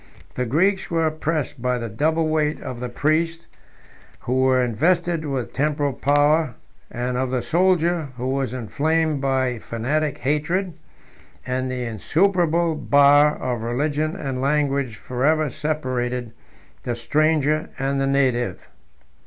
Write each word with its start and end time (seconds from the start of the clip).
The 0.33 0.47
Greeks 0.47 0.89
were 0.89 1.05
oppressed 1.05 1.61
by 1.61 1.77
the 1.77 1.87
double 1.87 2.27
weight 2.27 2.59
of 2.59 2.79
the 2.79 2.89
priests, 2.89 3.45
who 4.21 4.41
were 4.41 4.59
invested 4.59 5.25
with 5.25 5.53
temporal 5.53 5.93
power, 5.93 6.55
and 6.89 7.17
of 7.17 7.29
the 7.29 7.43
soldier, 7.43 8.07
who 8.17 8.27
was 8.29 8.51
inflamed 8.51 9.21
by 9.21 9.59
fanatic 9.59 10.17
hatred; 10.17 10.73
and 11.45 11.69
the 11.69 11.83
insuperable 11.83 12.73
bar 12.73 13.35
of 13.35 13.61
religion 13.61 14.15
and 14.15 14.41
language 14.41 14.95
forever 14.95 15.51
separated 15.51 16.31
the 16.81 16.95
stranger 16.95 17.69
and 17.77 18.01
the 18.01 18.07
native. 18.07 18.67